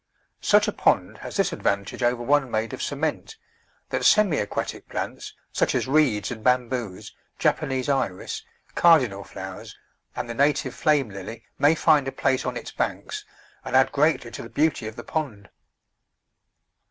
Such 0.41 0.67
a 0.67 0.71
pond 0.71 1.19
has 1.19 1.37
this 1.37 1.53
advantage 1.53 2.01
over 2.01 2.23
one 2.23 2.49
made 2.49 2.73
of 2.73 2.81
cement, 2.81 3.37
that 3.91 4.03
semi 4.03 4.39
aquatic 4.39 4.89
plants, 4.89 5.35
such 5.53 5.75
as 5.75 5.87
Reeds 5.87 6.31
and 6.31 6.43
Bamboos, 6.43 7.13
Jap 7.39 7.59
anese 7.59 7.87
Iris, 7.87 8.43
Cardinal 8.73 9.23
Flowers, 9.23 9.77
and 10.15 10.27
the 10.27 10.33
native 10.33 10.73
Flame 10.73 11.11
Lily 11.11 11.43
may 11.59 11.75
find 11.75 12.07
a 12.07 12.11
place 12.11 12.47
on 12.47 12.57
its 12.57 12.71
banks 12.71 13.25
and 13.63 13.75
add 13.75 13.91
greatly 13.91 14.31
to 14.31 14.41
the 14.41 14.49
beauty 14.49 14.87
of 14.87 14.95
the 14.95 15.03
pond. 15.03 15.49